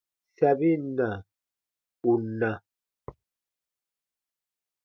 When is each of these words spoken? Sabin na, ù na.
Sabin 0.39 0.83
na, 0.97 1.07
ù 2.09 2.11
na. 2.39 2.51